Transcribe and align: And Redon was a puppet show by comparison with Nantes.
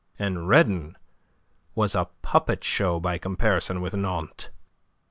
And 0.17 0.47
Redon 0.49 0.97
was 1.75 1.93
a 1.93 2.09
puppet 2.23 2.63
show 2.63 2.99
by 2.99 3.19
comparison 3.19 3.81
with 3.81 3.93
Nantes. 3.93 4.49